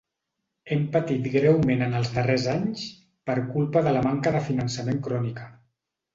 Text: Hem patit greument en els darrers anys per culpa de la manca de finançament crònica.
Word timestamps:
Hem 0.75 0.85
patit 0.95 1.27
greument 1.35 1.83
en 1.87 1.93
els 1.99 2.09
darrers 2.15 2.47
anys 2.55 2.87
per 3.31 3.37
culpa 3.53 3.85
de 3.91 3.95
la 3.99 4.03
manca 4.09 4.35
de 4.39 4.43
finançament 4.49 5.01
crònica. 5.11 5.47